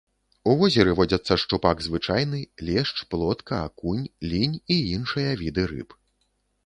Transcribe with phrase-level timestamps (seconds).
[0.51, 5.89] У возеры водзяцца шчупак звычайны, лешч, плотка, акунь, лінь і іншыя віды рыб.